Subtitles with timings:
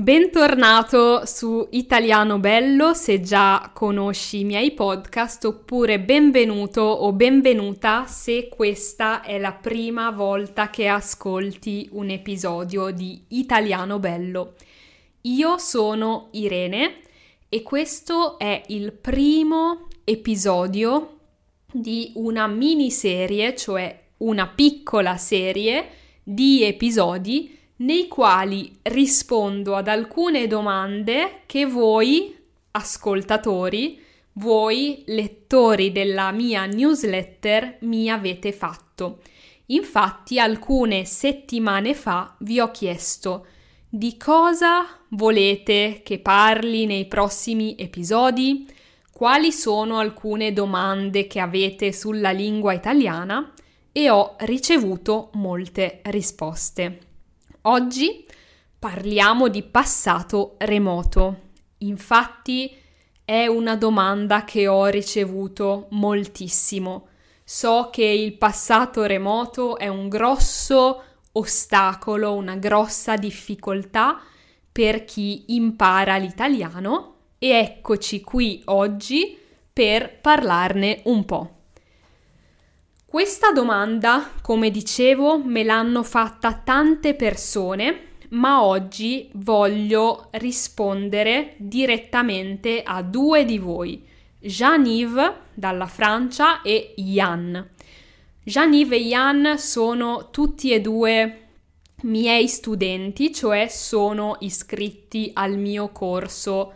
[0.00, 8.48] Bentornato su Italiano Bello se già conosci i miei podcast oppure benvenuto o benvenuta se
[8.48, 14.54] questa è la prima volta che ascolti un episodio di Italiano Bello.
[15.20, 17.00] Io sono Irene
[17.50, 21.18] e questo è il primo episodio
[21.70, 25.88] di una miniserie, cioè una piccola serie
[26.22, 32.36] di episodi nei quali rispondo ad alcune domande che voi,
[32.72, 34.00] ascoltatori,
[34.34, 39.20] voi lettori della mia newsletter, mi avete fatto.
[39.66, 43.46] Infatti alcune settimane fa vi ho chiesto
[43.88, 48.68] di cosa volete che parli nei prossimi episodi,
[49.12, 53.52] quali sono alcune domande che avete sulla lingua italiana
[53.92, 57.09] e ho ricevuto molte risposte.
[57.62, 58.24] Oggi
[58.78, 61.48] parliamo di passato remoto.
[61.78, 62.74] Infatti
[63.22, 67.08] è una domanda che ho ricevuto moltissimo.
[67.44, 74.22] So che il passato remoto è un grosso ostacolo, una grossa difficoltà
[74.72, 79.36] per chi impara l'italiano e eccoci qui oggi
[79.70, 81.59] per parlarne un po'.
[83.10, 93.02] Questa domanda, come dicevo, me l'hanno fatta tante persone, ma oggi voglio rispondere direttamente a
[93.02, 94.06] due di voi,
[94.38, 97.58] Jean-Yves dalla Francia e Yann.
[98.44, 101.48] Jean-Yves e Yann sono tutti e due
[102.02, 106.74] miei studenti, cioè sono iscritti al mio corso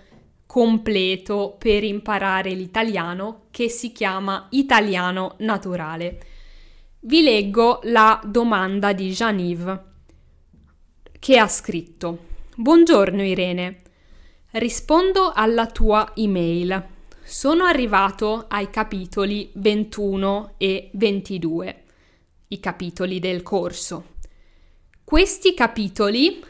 [0.54, 6.20] completo per imparare l'italiano che si chiama Italiano Naturale.
[7.00, 9.80] Vi leggo la domanda di Jean-Yves
[11.18, 12.18] che ha scritto
[12.54, 13.80] Buongiorno Irene,
[14.52, 16.86] rispondo alla tua email.
[17.24, 21.82] Sono arrivato ai capitoli 21 e 22,
[22.46, 24.04] i capitoli del corso.
[25.02, 26.44] Questi capitoli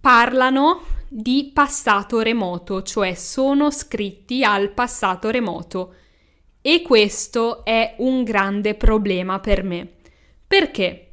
[0.00, 5.94] parlano di passato remoto, cioè sono scritti al passato remoto.
[6.62, 9.94] E questo è un grande problema per me.
[10.46, 11.10] Perché?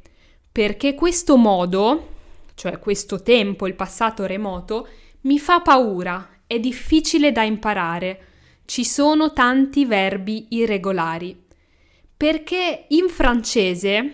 [0.52, 2.10] Perché questo modo,
[2.54, 4.86] cioè questo tempo, il passato remoto,
[5.22, 8.26] mi fa paura, è difficile da imparare,
[8.66, 11.44] ci sono tanti verbi irregolari.
[12.16, 14.12] Perché in francese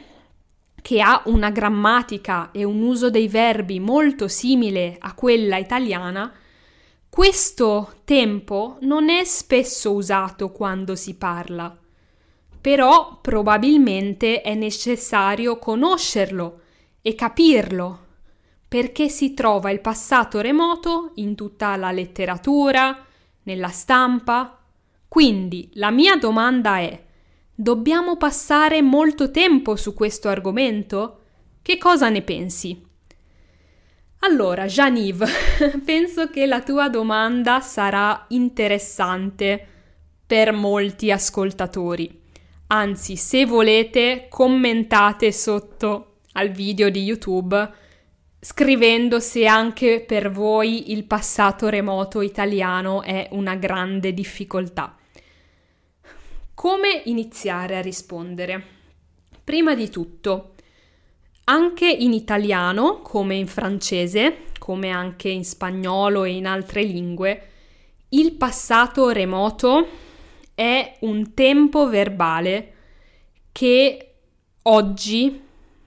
[0.85, 6.31] che ha una grammatica e un uso dei verbi molto simile a quella italiana,
[7.09, 11.75] questo tempo non è spesso usato quando si parla,
[12.61, 16.61] però probabilmente è necessario conoscerlo
[17.01, 18.07] e capirlo,
[18.69, 23.07] perché si trova il passato remoto in tutta la letteratura,
[23.45, 24.59] nella stampa.
[25.09, 27.04] Quindi la mia domanda è
[27.57, 31.21] Dobbiamo passare molto tempo su questo argomento?
[31.63, 32.85] Che cosa ne pensi?
[34.19, 35.27] Allora, Janive,
[35.85, 39.69] penso che la tua domanda sarà interessante
[40.27, 42.23] per molti ascoltatori.
[42.69, 47.73] Anzi, se volete, commentate sotto al video di YouTube
[48.41, 54.97] scrivendo se anche per voi il passato remoto italiano è una grande difficoltà.
[56.55, 58.65] Come iniziare a rispondere?
[59.43, 60.55] Prima di tutto,
[61.47, 67.49] anche in italiano, come in francese, come anche in spagnolo e in altre lingue,
[68.11, 69.89] il passato remoto
[70.55, 72.75] è un tempo verbale
[73.51, 74.15] che
[74.63, 75.43] oggi,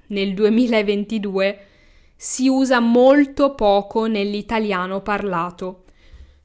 [0.07, 1.65] nel 2022,
[2.13, 5.85] si usa molto poco nell'italiano parlato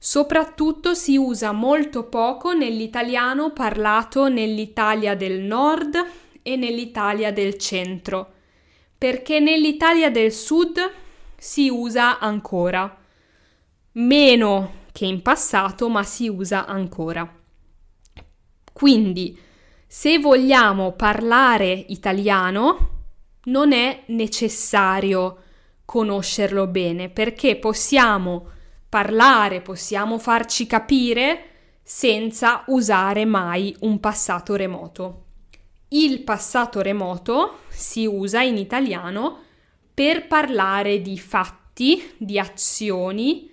[0.05, 5.95] Soprattutto si usa molto poco nell'italiano parlato nell'Italia del nord
[6.43, 8.33] e nell'Italia del centro,
[8.99, 10.77] perché nell'Italia del sud
[11.37, 12.99] si usa ancora.
[13.93, 17.33] Meno che in passato, ma si usa ancora.
[18.73, 19.39] Quindi,
[19.87, 23.05] se vogliamo parlare italiano,
[23.45, 25.43] non è necessario
[25.85, 28.52] conoscerlo bene, perché possiamo
[28.93, 31.47] parlare, possiamo farci capire
[31.83, 35.25] senza usare mai un passato remoto.
[35.89, 39.45] Il passato remoto si usa in italiano
[39.95, 43.51] per parlare di fatti, di azioni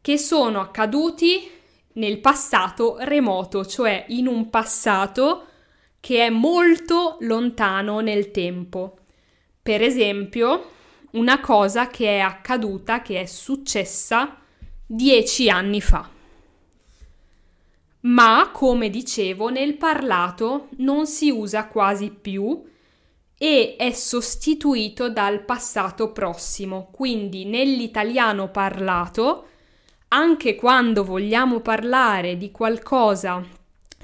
[0.00, 1.50] che sono accaduti
[1.94, 5.46] nel passato remoto, cioè in un passato
[5.98, 8.96] che è molto lontano nel tempo.
[9.60, 10.70] Per esempio,
[11.14, 14.42] una cosa che è accaduta, che è successa
[14.90, 16.08] dieci anni fa.
[18.00, 22.64] Ma, come dicevo, nel parlato non si usa quasi più
[23.36, 26.88] e è sostituito dal passato prossimo.
[26.90, 29.48] Quindi nell'italiano parlato,
[30.08, 33.44] anche quando vogliamo parlare di qualcosa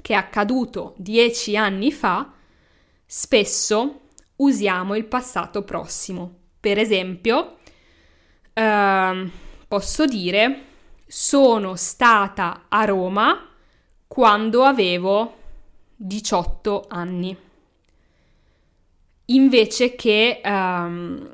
[0.01, 2.31] che è accaduto dieci anni fa,
[3.03, 4.01] spesso
[4.35, 6.31] usiamo il passato prossimo.
[6.59, 7.57] Per esempio,
[8.53, 9.29] eh,
[9.67, 10.73] posso dire
[11.17, 13.47] sono stata a Roma
[14.05, 15.37] quando avevo
[15.95, 17.37] 18 anni.
[19.27, 21.29] Invece che, um,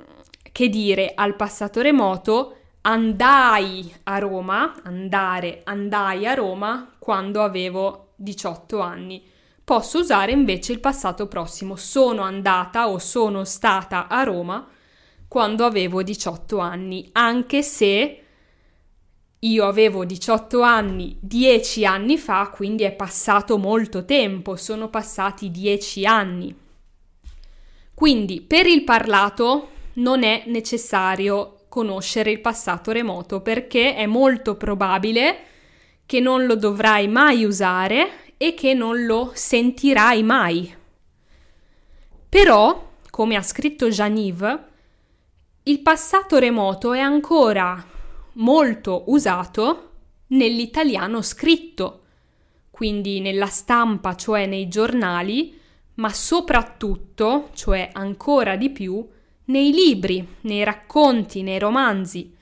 [0.52, 8.80] che dire al passato remoto andai a Roma, andare, andai a Roma quando avevo 18
[8.82, 9.24] anni.
[9.64, 14.64] Posso usare invece il passato prossimo, sono andata o sono stata a Roma
[15.28, 18.21] quando avevo 18 anni, anche se
[19.44, 26.06] io avevo 18 anni 10 anni fa, quindi è passato molto tempo, sono passati 10
[26.06, 26.56] anni.
[27.94, 35.40] Quindi per il parlato non è necessario conoscere il passato remoto perché è molto probabile
[36.06, 40.76] che non lo dovrai mai usare e che non lo sentirai mai.
[42.30, 44.64] Però, come ha scritto Janive,
[45.64, 47.84] il passato remoto è ancora
[48.34, 49.90] molto usato
[50.28, 52.00] nell'italiano scritto,
[52.70, 55.60] quindi nella stampa, cioè nei giornali,
[55.96, 59.08] ma soprattutto, cioè ancora di più,
[59.46, 62.36] nei libri, nei racconti, nei romanzi.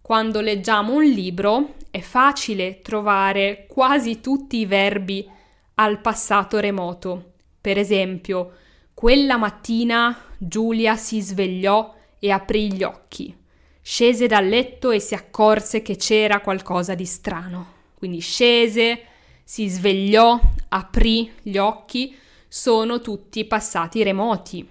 [0.00, 5.28] Quando leggiamo un libro è facile trovare quasi tutti i verbi
[5.74, 7.32] al passato remoto.
[7.60, 8.52] Per esempio,
[8.94, 13.40] quella mattina Giulia si svegliò e aprì gli occhi
[13.82, 17.80] scese dal letto e si accorse che c'era qualcosa di strano.
[17.94, 19.02] Quindi scese,
[19.44, 22.16] si svegliò, aprì gli occhi,
[22.48, 24.66] sono tutti passati remoti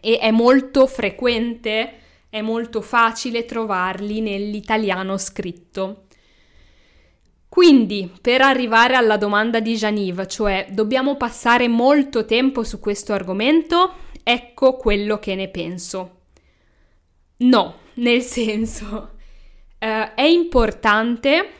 [0.00, 1.98] e è molto frequente,
[2.28, 6.06] è molto facile trovarli nell'italiano scritto.
[7.48, 13.92] Quindi, per arrivare alla domanda di Janive, cioè dobbiamo passare molto tempo su questo argomento,
[14.22, 16.20] ecco quello che ne penso.
[17.38, 19.12] No, nel senso,
[19.78, 21.50] eh, è importante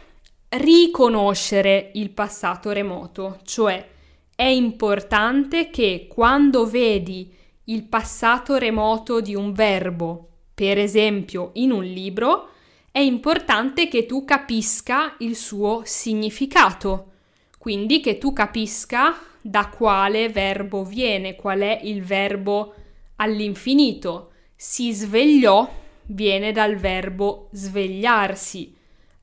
[0.48, 3.88] riconoscere il passato remoto, cioè
[4.34, 7.34] è importante che quando vedi
[7.64, 12.48] il passato remoto di un verbo, per esempio in un libro,
[12.90, 17.12] è importante che tu capisca il suo significato,
[17.58, 22.74] quindi che tu capisca da quale verbo viene, qual è il verbo
[23.16, 24.32] all'infinito.
[24.54, 28.74] Si svegliò viene dal verbo svegliarsi,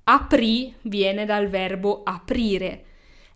[0.04, 2.86] aprì viene dal verbo aprire.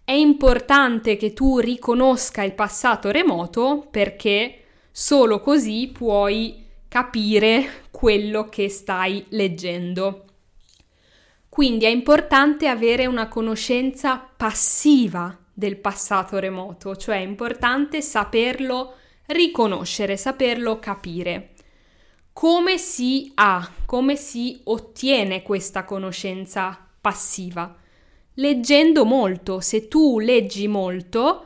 [0.04, 8.70] È importante che tu riconosca il passato remoto perché solo così puoi capire quello che
[8.70, 10.26] stai leggendo.
[11.50, 18.96] Quindi è importante avere una conoscenza passiva del passato remoto, cioè è importante saperlo
[19.28, 21.53] riconoscere, saperlo capire.
[22.34, 27.76] Come si ha, come si ottiene questa conoscenza passiva?
[28.34, 29.60] Leggendo molto.
[29.60, 31.46] Se tu leggi molto,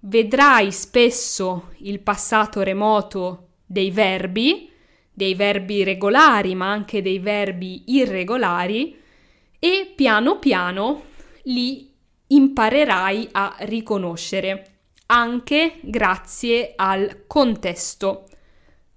[0.00, 4.70] vedrai spesso il passato remoto dei verbi,
[5.12, 8.96] dei verbi regolari, ma anche dei verbi irregolari
[9.58, 11.02] e piano piano
[11.42, 11.92] li
[12.28, 18.26] imparerai a riconoscere, anche grazie al contesto.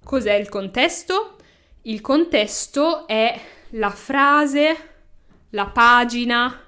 [0.03, 1.37] Cos'è il contesto?
[1.83, 3.39] Il contesto è
[3.71, 4.75] la frase,
[5.51, 6.61] la pagina,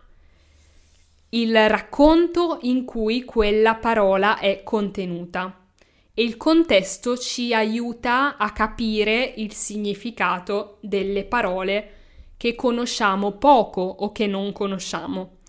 [1.30, 5.68] il racconto in cui quella parola è contenuta
[6.14, 11.92] e il contesto ci aiuta a capire il significato delle parole
[12.38, 15.40] che conosciamo poco o che non conosciamo.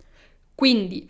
[0.57, 1.09] Quindi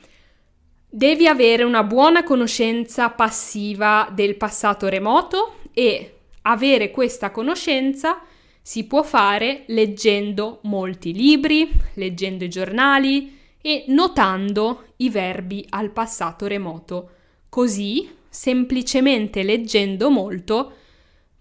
[0.88, 6.15] devi avere una buona conoscenza passiva del passato remoto e
[6.46, 8.22] avere questa conoscenza
[8.62, 16.46] si può fare leggendo molti libri, leggendo i giornali e notando i verbi al passato
[16.46, 17.10] remoto.
[17.48, 20.72] Così, semplicemente leggendo molto,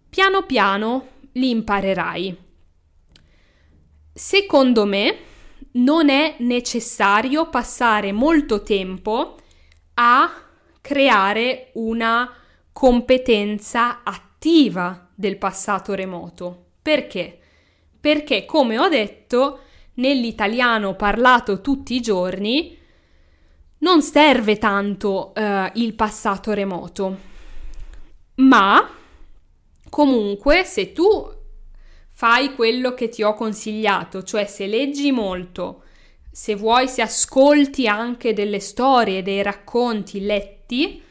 [0.10, 2.38] piano piano li imparerai.
[4.14, 5.18] Secondo me,
[5.74, 9.38] non è necessario passare molto tempo
[9.96, 10.32] a
[10.80, 12.32] creare una
[12.72, 16.66] competenza attiva attiva del passato remoto.
[16.82, 17.40] Perché?
[18.06, 19.62] perché come ho detto
[19.96, 22.78] nell'italiano parlato tutti i giorni
[23.80, 27.18] non serve tanto uh, il passato remoto,
[28.36, 28.88] ma
[29.90, 31.34] comunque se tu
[32.12, 35.82] fai quello che ti ho consigliato, cioè se leggi molto,
[36.32, 41.02] se vuoi se ascolti anche delle storie, dei racconti letti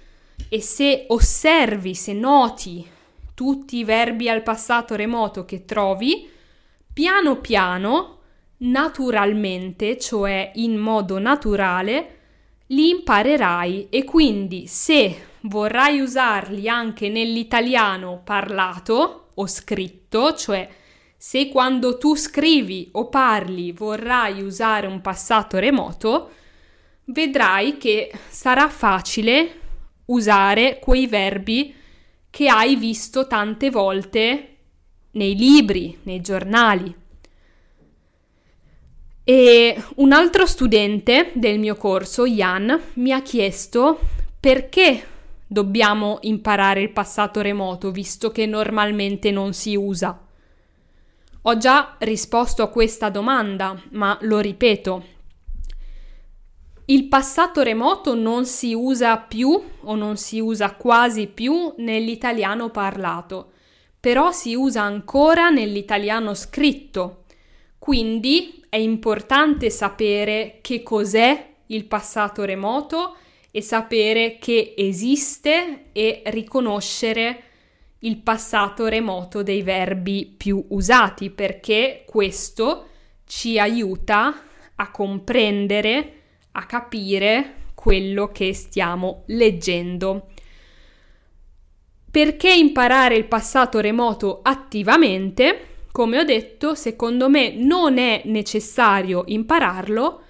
[0.49, 2.93] e se osservi, se noti
[3.35, 6.31] tutti i verbi al passato remoto che trovi,
[6.93, 8.19] piano piano,
[8.59, 12.19] naturalmente, cioè in modo naturale,
[12.69, 20.69] li imparerai e quindi se vorrai usarli anche nell'italiano parlato o scritto, cioè
[21.17, 26.31] se quando tu scrivi o parli vorrai usare un passato remoto,
[27.07, 29.61] vedrai che sarà facile
[30.07, 31.75] usare quei verbi
[32.35, 34.57] che hai visto tante volte
[35.13, 36.93] nei libri, nei giornali.
[39.23, 44.01] E un altro studente del mio corso, Jan, mi ha chiesto
[44.41, 45.07] perché
[45.47, 50.21] dobbiamo imparare il passato remoto visto che normalmente non si usa.
[51.43, 55.05] Ho già risposto a questa domanda, ma lo ripeto.
[56.87, 63.53] Il passato remoto non si usa più o non si usa quasi più nell'italiano parlato,
[63.99, 67.25] però si usa ancora nell'italiano scritto.
[67.79, 73.17] Quindi è importante sapere che cos'è il passato remoto
[73.51, 77.43] e sapere che esiste e riconoscere
[78.01, 82.89] il passato remoto dei verbi più usati perché questo
[83.25, 84.43] ci aiuta
[84.75, 86.24] a comprendere,
[86.57, 90.29] a capire quello che stiamo leggendo.
[92.11, 95.67] Perché imparare il passato remoto attivamente?
[95.91, 100.23] Come ho detto, secondo me non è necessario impararlo,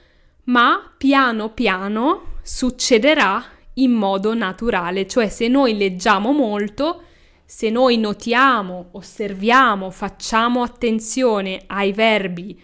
[0.44, 3.42] ma piano piano succederà
[3.74, 7.02] in modo naturale, cioè se noi leggiamo molto,
[7.44, 12.60] se noi notiamo, osserviamo, facciamo attenzione ai verbi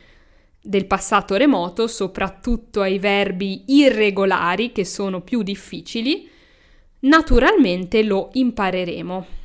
[0.62, 6.29] del passato remoto, soprattutto ai verbi irregolari che sono più difficili,
[7.00, 9.38] naturalmente lo impareremo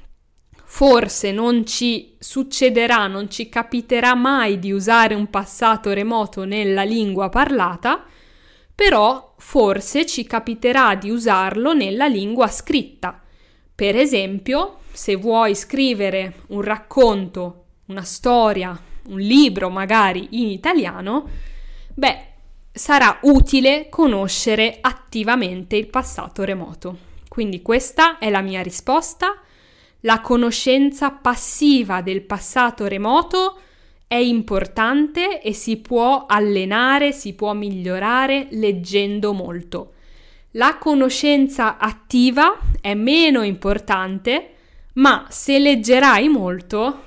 [0.75, 7.29] forse non ci succederà, non ci capiterà mai di usare un passato remoto nella lingua
[7.29, 8.03] parlata,
[8.73, 13.21] però forse ci capiterà di usarlo nella lingua scritta.
[13.73, 21.27] Per esempio, se vuoi scrivere un racconto, una storia, un libro magari in italiano,
[21.93, 22.27] beh,
[22.71, 26.97] sarà utile conoscere attivamente il passato remoto.
[27.27, 29.39] Quindi questa è la mia risposta
[30.05, 33.57] la conoscenza passiva del passato remoto
[34.07, 39.93] è importante e si può allenare, si può migliorare leggendo molto.
[40.51, 44.53] La conoscenza attiva è meno importante,
[44.93, 47.01] ma se leggerai molto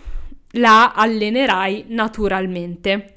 [0.52, 3.14] la allenerai naturalmente.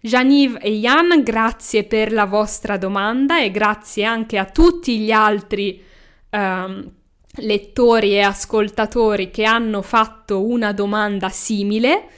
[0.00, 5.82] Janive e Jan, grazie per la vostra domanda e grazie anche a tutti gli altri
[6.30, 6.90] um,
[7.36, 12.08] lettori e ascoltatori che hanno fatto una domanda simile.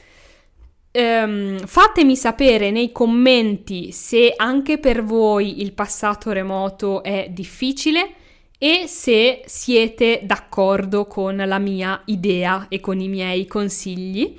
[0.92, 8.16] Um, fatemi sapere nei commenti se anche per voi il passato remoto è difficile
[8.62, 14.36] e se siete d'accordo con la mia idea e con i miei consigli.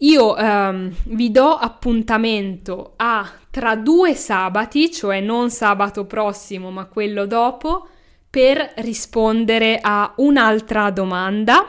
[0.00, 7.24] Io um, vi do appuntamento a tra due sabati, cioè non sabato prossimo ma quello
[7.24, 7.88] dopo,
[8.28, 11.66] per rispondere a un'altra domanda.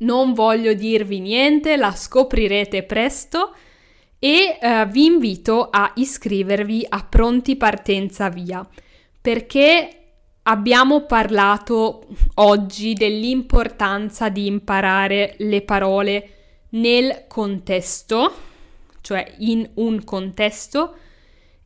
[0.00, 3.54] Non voglio dirvi niente, la scoprirete presto
[4.18, 8.68] e eh, vi invito a iscrivervi a Pronti Partenza Via
[9.18, 9.99] perché
[10.42, 16.30] abbiamo parlato oggi dell'importanza di imparare le parole
[16.70, 18.32] nel contesto,
[19.00, 20.94] cioè in un contesto,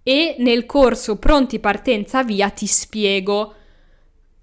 [0.02, 3.54] e nel corso Pronti Partenza Via ti spiego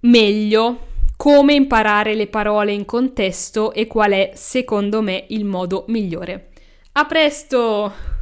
[0.00, 6.50] meglio come imparare le parole in contesto e qual è secondo me il modo migliore.
[6.92, 8.21] A presto!